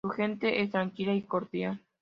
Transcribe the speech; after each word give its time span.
Su 0.03 0.09
gente 0.09 0.63
es 0.63 0.71
tranquila 0.71 1.13
y 1.13 1.21
cordial. 1.21 1.79